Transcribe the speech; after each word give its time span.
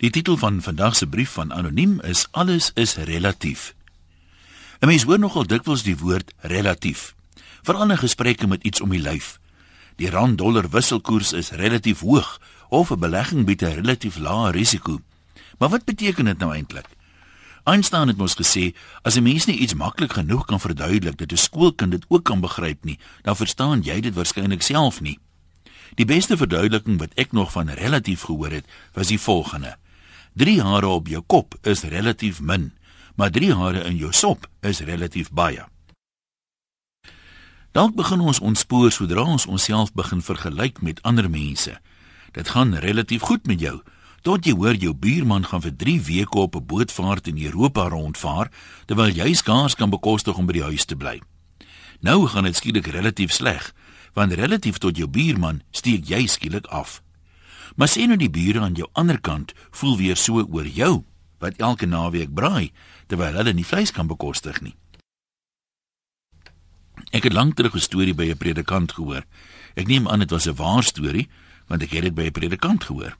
Die 0.00 0.08
titel 0.10 0.36
van 0.40 0.62
vandag 0.62 0.96
se 0.96 1.06
brief 1.06 1.30
van 1.30 1.52
anoniem 1.52 1.98
is 2.00 2.26
alles 2.30 2.70
is 2.74 2.94
relatief. 2.96 3.74
'n 4.80 4.86
Mens 4.86 5.02
hoor 5.02 5.18
nogal 5.18 5.46
dikwels 5.46 5.82
die 5.82 5.96
woord 5.98 6.32
relatief, 6.40 7.14
veral 7.62 7.90
in 7.90 7.98
gesprekke 7.98 8.46
met 8.46 8.64
iets 8.64 8.80
om 8.80 8.90
die 8.90 9.00
lyf. 9.00 9.38
Die 9.96 10.10
rand-dollar 10.10 10.70
wisselkoers 10.70 11.32
is 11.32 11.50
relatief 11.50 12.00
hoog 12.00 12.40
of 12.68 12.90
'n 12.90 12.98
belegging 12.98 13.44
bied 13.44 13.62
'n 13.62 13.74
relatief 13.74 14.16
lae 14.16 14.50
risiko. 14.50 15.00
Maar 15.58 15.68
wat 15.68 15.84
beteken 15.84 16.24
dit 16.24 16.38
nou 16.38 16.54
eintlik? 16.54 16.88
Einstein 17.64 18.08
het 18.08 18.16
mos 18.16 18.34
gesê 18.34 18.74
as 19.02 19.16
'n 19.16 19.22
mens 19.22 19.44
nie 19.44 19.58
iets 19.58 19.74
maklik 19.74 20.12
genoeg 20.12 20.44
kan 20.44 20.60
verduidelik 20.60 21.16
dat 21.18 21.32
'n 21.32 21.36
skoolkind 21.36 21.90
dit 21.90 22.04
ook 22.08 22.24
kan 22.24 22.40
begryp 22.40 22.84
nie, 22.84 22.98
dan 23.22 23.36
verstaan 23.36 23.82
jy 23.82 24.00
dit 24.00 24.14
waarskynlik 24.14 24.62
self 24.62 25.00
nie. 25.00 25.18
Die 25.94 26.04
beste 26.04 26.36
verduideliking 26.36 26.98
wat 26.98 27.14
ek 27.14 27.32
nog 27.32 27.52
van 27.52 27.68
relatief 27.68 28.22
gehoor 28.22 28.50
het, 28.50 28.64
was 28.92 29.06
die 29.06 29.20
volgende: 29.20 29.76
3 30.32 30.60
hare 30.62 30.86
op 30.86 31.08
jou 31.08 31.22
kop 31.26 31.54
is 31.62 31.82
relatief 31.82 32.40
min, 32.40 32.72
maar 33.14 33.30
3 33.30 33.54
hare 33.54 33.84
in 33.84 33.96
jou 33.96 34.12
sop 34.12 34.46
is 34.60 34.80
relatief 34.80 35.30
baie. 35.30 35.64
Dalk 37.72 37.94
begin 37.94 38.20
ons 38.20 38.40
ontspoor 38.40 38.90
sodra 38.90 39.22
ons 39.22 39.46
onsself 39.46 39.92
begin 39.94 40.22
vergelyk 40.22 40.80
met 40.82 41.02
ander 41.02 41.30
mense. 41.30 41.76
Dit 42.32 42.48
gaan 42.48 42.74
relatief 42.74 43.22
goed 43.22 43.46
met 43.46 43.60
jou. 43.60 43.80
Tot 44.22 44.44
jy 44.44 44.52
hoor 44.52 44.74
jou 44.74 44.94
buurman 44.94 45.46
gaan 45.46 45.62
vir 45.62 45.76
3 45.76 46.00
weke 46.06 46.38
op 46.38 46.56
'n 46.56 46.66
bootvaart 46.66 47.26
in 47.26 47.38
Europa 47.38 47.88
rondvaar 47.88 48.50
terwyl 48.86 49.10
jy 49.10 49.34
skaars 49.34 49.74
kan 49.74 49.90
bekostig 49.90 50.36
om 50.36 50.46
by 50.46 50.52
die 50.52 50.68
huis 50.70 50.84
te 50.84 50.96
bly. 50.96 51.20
Nou 52.00 52.26
gaan 52.26 52.44
dit 52.44 52.56
skielik 52.56 52.86
relatief 52.86 53.32
sleg, 53.32 53.74
want 54.14 54.32
relatief 54.32 54.78
tot 54.78 54.96
jou 54.96 55.08
buurman 55.08 55.62
steek 55.70 56.08
jy 56.08 56.26
skielik 56.26 56.66
af. 56.66 57.02
Maar 57.76 57.88
sien 57.88 58.08
nou 58.08 58.18
die 58.18 58.30
bure 58.30 58.60
aan 58.60 58.74
jou 58.74 58.88
ander 58.92 59.20
kant 59.20 59.52
voel 59.70 59.96
weer 59.96 60.16
so 60.16 60.42
oor 60.42 60.66
jou 60.66 61.04
wat 61.38 61.56
elke 61.56 61.86
naweek 61.86 62.34
braai 62.34 62.72
terwyl 63.06 63.34
hulle 63.34 63.52
nie 63.52 63.66
vleis 63.66 63.90
kan 63.90 64.06
bekostig 64.06 64.60
nie. 64.60 64.76
Ek 67.10 67.24
het 67.26 67.32
lank 67.32 67.56
terug 67.56 67.74
'n 67.74 67.80
storie 67.80 68.14
by 68.14 68.30
'n 68.30 68.36
predikant 68.36 68.92
gehoor. 68.92 69.24
Ek 69.74 69.86
neem 69.86 70.08
aan 70.08 70.18
dit 70.18 70.30
was 70.30 70.46
'n 70.46 70.54
waar 70.54 70.82
storie 70.82 71.28
want 71.66 71.82
ek 71.82 71.90
het 71.90 72.02
dit 72.02 72.14
by 72.14 72.26
'n 72.26 72.32
predikant 72.32 72.84
gehoor. 72.84 73.16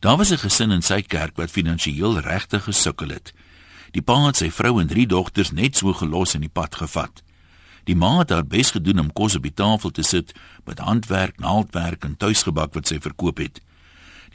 Daar 0.00 0.16
was 0.16 0.30
'n 0.30 0.38
gesin 0.38 0.70
in 0.70 0.82
sy 0.82 1.02
kerk 1.02 1.36
wat 1.36 1.50
finansiëel 1.50 2.20
regtig 2.20 2.64
gesukkel 2.64 3.08
het. 3.08 3.32
Die 3.90 4.02
pa 4.02 4.26
het 4.26 4.36
sy 4.36 4.50
vrou 4.50 4.80
en 4.80 4.86
drie 4.86 5.06
dogters 5.06 5.50
net 5.50 5.76
so 5.76 5.92
gelos 5.92 6.34
in 6.34 6.40
die 6.40 6.52
pad 6.52 6.74
gevat. 6.74 7.22
Die 7.88 7.96
ma 7.96 8.18
het 8.18 8.30
haar 8.34 8.44
bes 8.44 8.74
gedoen 8.76 8.98
om 9.00 9.12
kos 9.16 9.38
op 9.38 9.46
die 9.46 9.54
tafel 9.54 9.90
te 9.90 10.02
sit 10.04 10.34
met 10.68 10.82
handwerk, 10.84 11.38
naaldwerk 11.40 12.04
en 12.04 12.16
tuisgebak 12.20 12.74
wat 12.76 12.90
sy 12.90 12.98
verkoop 13.00 13.40
het. 13.40 13.62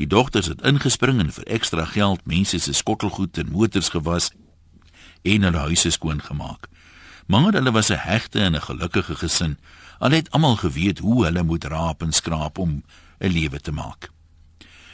Die 0.02 0.08
dogters 0.10 0.50
het 0.50 0.64
ingespring 0.66 1.20
en 1.22 1.30
vir 1.36 1.46
ekstra 1.58 1.86
geld 1.86 2.26
mense 2.26 2.58
se 2.58 2.74
skottelgoed 2.74 3.38
en 3.38 3.52
motors 3.54 3.92
gewas 3.94 4.32
en 5.22 5.46
hulle 5.46 5.68
huise 5.70 5.92
skoon 5.94 6.22
gemaak. 6.22 6.66
Maar 7.30 7.54
hulle 7.54 7.72
was 7.72 7.92
'n 7.92 8.02
hegte 8.10 8.40
en 8.40 8.56
'n 8.56 8.62
gelukkige 8.62 9.16
gesin. 9.16 9.58
Hulle 10.00 10.16
het 10.16 10.32
almal 10.32 10.56
geweet 10.56 11.00
hoe 11.00 11.26
hulle 11.26 11.44
moet 11.44 11.64
raap 11.64 12.02
en 12.02 12.12
skraap 12.12 12.58
om 12.58 12.84
'n 13.20 13.32
lewe 13.32 13.60
te 13.60 13.72
maak. 13.72 14.10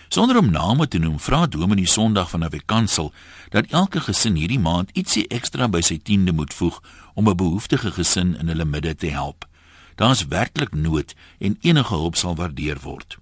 Sonder 0.10 0.38
om 0.38 0.50
name 0.50 0.88
te 0.88 0.98
noem, 0.98 1.20
vra 1.22 1.46
Dominee 1.46 1.86
Sondag 1.86 2.30
van 2.30 2.44
'n 2.44 2.50
weekansel 2.50 3.14
dat 3.50 3.66
elke 3.66 4.00
gesin 4.00 4.36
hierdie 4.36 4.60
maand 4.60 4.90
ietsie 4.94 5.28
ekstra 5.28 5.68
by 5.68 5.82
sy 5.82 6.00
tiende 6.04 6.32
moet 6.32 6.54
voeg 6.54 6.82
om 7.14 7.30
'n 7.30 7.36
behoeftige 7.36 7.92
gesin 7.92 8.38
in 8.38 8.48
hulle 8.48 8.66
midde 8.66 8.96
te 8.96 9.08
help. 9.08 9.46
Daar's 9.96 10.28
werklik 10.28 10.74
nood 10.74 11.16
en 11.38 11.58
enige 11.62 11.94
hulp 11.94 12.16
sal 12.16 12.36
waardeer 12.36 12.80
word. 12.82 13.18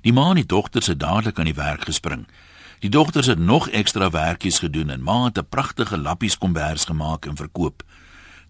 Die 0.00 0.12
ma 0.12 0.28
en 0.28 0.34
die 0.34 0.46
dogters 0.46 0.86
het 0.86 1.00
dadelik 1.00 1.38
aan 1.38 1.44
die 1.44 1.54
werk 1.54 1.84
gespring. 1.84 2.26
Die 2.78 2.90
dogters 2.90 3.26
het 3.26 3.38
nog 3.38 3.68
ekstra 3.68 4.10
werkies 4.10 4.58
gedoen 4.58 4.90
en 4.90 5.02
ma 5.02 5.24
het 5.24 5.38
'n 5.38 5.48
pragtige 5.48 5.98
lappies 5.98 6.38
kombers 6.38 6.84
gemaak 6.84 7.26
en 7.26 7.36
verkoop. 7.36 7.82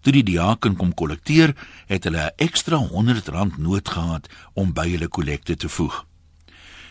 Toe 0.01 0.11
die 0.13 0.23
diaken 0.23 0.75
kom 0.75 0.93
kollekteer, 0.93 1.55
het 1.85 2.03
hulle 2.03 2.25
'n 2.25 2.33
ekstra 2.35 2.77
R100 2.77 3.57
nood 3.57 3.89
gehad 3.89 4.29
om 4.53 4.73
by 4.73 4.89
hulle 4.89 5.07
kollekte 5.07 5.55
te 5.55 5.69
voeg. 5.69 6.08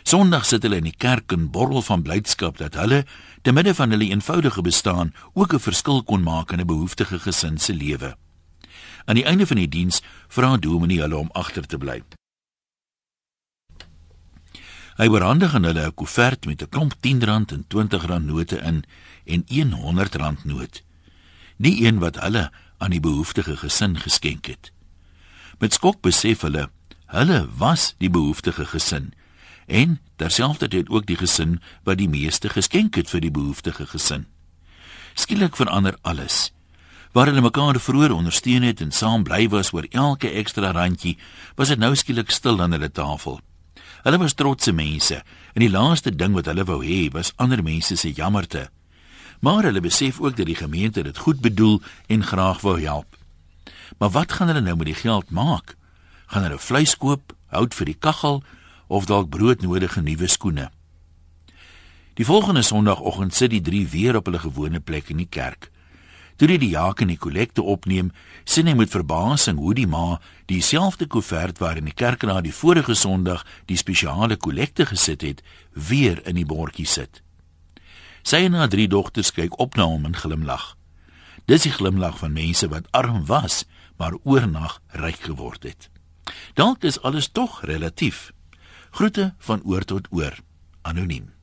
Sondag 0.08 0.46
sit 0.48 0.62
hulle 0.64 0.78
in 0.80 0.86
die 0.88 0.96
kerk 0.96 1.34
en 1.34 1.50
borrel 1.52 1.82
van 1.84 2.00
blydskap 2.00 2.56
dat 2.56 2.78
hulle 2.80 3.02
te 3.44 3.52
midde 3.52 3.74
van 3.76 3.92
hulle 3.92 4.06
eenvoudige 4.08 4.62
bestaan 4.64 5.10
ook 5.34 5.52
'n 5.52 5.60
verskil 5.60 6.00
kon 6.02 6.22
maak 6.22 6.52
in 6.52 6.60
'n 6.60 6.66
behoeftige 6.66 7.18
gesin 7.18 7.58
se 7.58 7.74
lewe. 7.74 8.16
Aan 9.04 9.14
die 9.20 9.24
einde 9.24 9.46
van 9.46 9.56
die 9.56 9.68
diens 9.68 10.00
vra 10.28 10.56
Dominee 10.56 11.00
hulle 11.00 11.16
om 11.16 11.28
agter 11.32 11.66
te 11.66 11.78
bly. 11.78 12.02
Hy 14.96 15.06
oorhandig 15.08 15.54
aan 15.54 15.64
hulle 15.64 15.86
'n 15.86 15.94
koevert 15.94 16.46
met 16.46 16.62
'n 16.62 16.68
klomp 16.68 16.94
R10 16.94 17.52
en 17.52 17.64
R20 17.68 18.24
note 18.24 18.56
in 18.56 18.84
en 19.24 19.44
'n 19.48 19.68
R100 19.68 20.44
noot. 20.44 20.82
Die 21.56 21.84
een 21.84 21.98
wat 21.98 22.20
hulle 22.20 22.50
aan 22.78 22.90
die 22.90 23.00
behoeftige 23.00 23.56
gesin 23.56 23.98
geskenk 23.98 24.46
het. 24.46 24.72
Met 25.58 25.72
skok 25.72 26.00
besef 26.00 26.40
hulle, 26.40 26.70
hulle 27.06 27.48
was 27.56 27.94
die 27.98 28.10
behoeftige 28.10 28.64
gesin 28.64 29.12
en 29.68 30.00
terselfdertyd 30.16 30.88
ook 30.88 31.06
die 31.06 31.16
gesin 31.16 31.58
wat 31.84 32.00
die 32.00 32.08
meeste 32.08 32.48
geskenk 32.48 32.96
het 32.96 33.10
vir 33.12 33.20
die 33.20 33.30
behoeftige 33.30 33.86
gesin. 33.86 34.26
Skielik 35.14 35.56
verander 35.56 35.96
alles. 36.02 36.52
Waar 37.12 37.28
hulle 37.28 37.44
mekaar 37.44 37.80
vroeër 37.80 38.12
ondersteun 38.12 38.62
het 38.62 38.80
en 38.80 38.92
saam 38.92 39.24
bly 39.24 39.48
was 39.48 39.72
oor 39.72 39.86
elke 39.90 40.30
ekstra 40.30 40.70
randjie, 40.72 41.18
was 41.56 41.68
dit 41.68 41.78
nou 41.78 41.94
skielik 41.96 42.30
stil 42.30 42.60
aan 42.62 42.72
hulle 42.76 42.90
tafel. 42.90 43.40
Hulle 44.02 44.18
was 44.18 44.34
trotse 44.34 44.72
mense 44.72 45.22
en 45.54 45.62
die 45.64 45.72
laaste 45.72 46.14
ding 46.14 46.36
wat 46.36 46.48
hulle 46.48 46.64
wou 46.64 46.80
hê 46.84 47.08
was 47.12 47.32
ander 47.36 47.62
mense 47.62 47.96
se 47.96 48.12
jammerte. 48.12 48.68
Maar 49.40 49.68
hulle 49.68 49.80
besef 49.80 50.20
ook 50.20 50.36
dat 50.36 50.46
die 50.46 50.58
gemeente 50.58 51.02
dit 51.02 51.18
goed 51.18 51.40
bedoel 51.40 51.80
en 52.06 52.24
graag 52.24 52.60
wou 52.60 52.80
help. 52.80 53.16
Maar 53.98 54.10
wat 54.10 54.32
gaan 54.32 54.46
hulle 54.46 54.60
nou 54.60 54.76
met 54.76 54.86
die 54.86 55.00
geld 55.02 55.30
maak? 55.30 55.76
Gaan 56.26 56.42
hulle 56.42 56.58
vleis 56.58 56.96
koop, 56.96 57.32
hout 57.46 57.74
vir 57.74 57.92
die 57.92 57.98
kaggel 57.98 58.42
of 58.88 59.06
dalk 59.06 59.30
broodnodige 59.30 60.02
nuwe 60.02 60.26
skoene. 60.26 60.68
Die 62.18 62.26
volgende 62.26 62.62
Sondagoggend 62.62 63.34
sit 63.34 63.52
die 63.54 63.62
drie 63.62 63.86
weer 63.88 64.16
op 64.18 64.26
hulle 64.26 64.40
gewone 64.42 64.80
plek 64.80 65.12
in 65.12 65.20
die 65.22 65.30
kerk. 65.30 65.70
Toe 66.38 66.48
die 66.48 66.58
diaken 66.58 67.10
die 67.10 67.18
kollekte 67.18 67.62
opneem, 67.62 68.12
sien 68.46 68.66
hy 68.70 68.74
met 68.78 68.90
verbasing 68.94 69.58
hoe 69.58 69.74
die 69.74 69.86
ma 69.90 70.20
dieselfde 70.50 71.06
koevert 71.10 71.58
waarin 71.58 71.86
die 71.90 71.94
kerk 71.94 72.22
na 72.26 72.40
die 72.42 72.54
vorige 72.54 72.94
Sondag 72.94 73.44
die 73.66 73.78
spesiale 73.78 74.36
kollekte 74.36 74.86
gesit 74.86 75.22
het, 75.26 75.42
weer 75.74 76.22
in 76.26 76.38
die 76.38 76.46
bordjie 76.46 76.86
sit. 76.86 77.22
Sy 78.22 78.44
en 78.46 78.58
haar 78.58 78.70
drie 78.70 78.86
dogters 78.90 79.32
kyk 79.34 79.58
op 79.58 79.78
na 79.78 79.86
hom 79.90 80.06
en 80.06 80.14
glimlag. 80.14 80.76
Dis 81.50 81.66
die 81.66 81.74
glimlag 81.74 82.18
van 82.22 82.34
mense 82.34 82.68
wat 82.70 82.86
arm 82.92 83.24
was, 83.26 83.64
maar 83.98 84.18
oornag 84.22 84.80
ryk 84.94 85.22
geword 85.26 85.66
het. 85.66 85.90
Dalk 86.54 86.82
is 86.86 87.00
alles 87.02 87.30
tog 87.30 87.62
relatief. 87.66 88.28
Groete 88.90 89.34
van 89.38 89.60
oor 89.64 89.84
tot 89.84 90.06
oor. 90.10 90.38
Anoniem. 90.82 91.37